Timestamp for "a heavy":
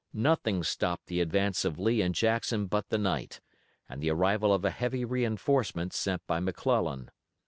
4.65-5.05